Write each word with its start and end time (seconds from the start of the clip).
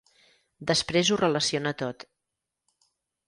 Després 0.71 1.11
ho 1.11 1.17
relaciona 1.21 1.73
tot. 1.83 2.05